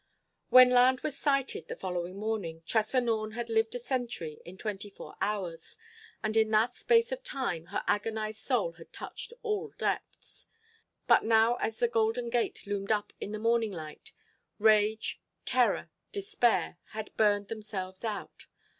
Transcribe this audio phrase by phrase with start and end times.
[0.49, 4.89] When land was sighted, the following morning, Tressa Norne had lived a century in twenty
[4.89, 5.77] four hours.
[6.23, 10.47] And in that space of time her agonised soul had touched all depths.
[11.05, 14.11] But now as the Golden Gate loomed up in the morning light,
[14.57, 18.47] rage, terror, despair had burned themselves out.